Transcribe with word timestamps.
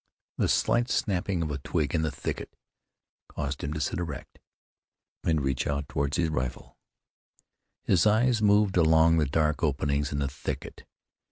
The 0.39 0.47
slight 0.47 0.89
snapping 0.89 1.43
of 1.43 1.51
a 1.51 1.59
twig 1.59 1.93
in 1.93 2.01
the 2.01 2.09
thicket 2.09 2.55
caused 3.29 3.63
him 3.63 3.71
to 3.73 3.79
sit 3.79 3.99
erect, 3.99 4.39
and 5.23 5.41
reach 5.43 5.67
out 5.67 5.87
toward 5.87 6.15
his 6.15 6.29
rifle. 6.29 6.75
His 7.83 8.07
eyes 8.07 8.41
moved 8.41 8.77
among 8.77 9.19
the 9.19 9.27
dark 9.27 9.61
openings 9.61 10.11
in 10.11 10.17
the 10.17 10.27
thicket. 10.27 10.85